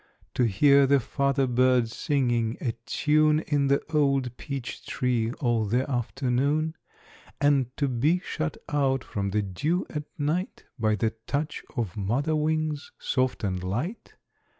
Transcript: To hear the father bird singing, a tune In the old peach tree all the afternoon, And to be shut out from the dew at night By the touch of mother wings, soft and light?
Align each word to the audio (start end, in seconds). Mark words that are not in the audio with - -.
To 0.33 0.45
hear 0.45 0.87
the 0.87 0.99
father 0.99 1.45
bird 1.45 1.87
singing, 1.91 2.57
a 2.59 2.71
tune 2.87 3.41
In 3.41 3.67
the 3.67 3.83
old 3.93 4.35
peach 4.35 4.83
tree 4.83 5.31
all 5.33 5.65
the 5.65 5.87
afternoon, 5.87 6.75
And 7.39 7.67
to 7.77 7.87
be 7.87 8.17
shut 8.25 8.57
out 8.67 9.03
from 9.03 9.29
the 9.29 9.43
dew 9.43 9.85
at 9.91 10.05
night 10.17 10.65
By 10.79 10.95
the 10.95 11.11
touch 11.27 11.63
of 11.77 11.95
mother 11.97 12.35
wings, 12.35 12.91
soft 12.97 13.43
and 13.43 13.63
light? 13.63 14.15